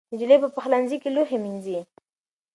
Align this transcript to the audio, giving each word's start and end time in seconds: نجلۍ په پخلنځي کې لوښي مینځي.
نجلۍ 0.13 0.37
په 0.43 0.49
پخلنځي 0.55 0.97
کې 1.01 1.09
لوښي 1.15 1.37
مینځي. 1.43 1.79